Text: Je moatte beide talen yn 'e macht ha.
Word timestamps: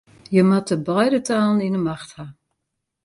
Je 0.33 0.41
moatte 0.47 0.75
beide 0.89 1.19
talen 1.29 1.63
yn 1.67 1.77
'e 1.77 1.81
macht 1.87 2.09
ha. 2.17 2.25